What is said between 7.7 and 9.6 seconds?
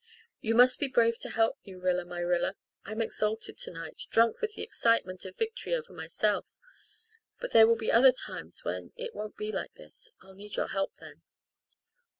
be other times when it won't be